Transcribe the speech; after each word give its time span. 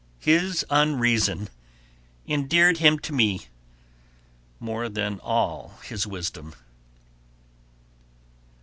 His 0.17 0.65
unreason 0.71 1.47
endeared 2.27 2.79
him 2.79 2.97
to 2.97 3.13
me 3.13 3.41
more 4.59 4.89
than 4.89 5.19
all 5.19 5.77
his 5.83 6.07
wisdom. 6.07 6.55